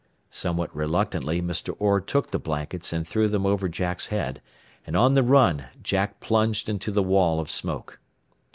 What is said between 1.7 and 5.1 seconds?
Orr took the blankets and threw them over Jack's head, and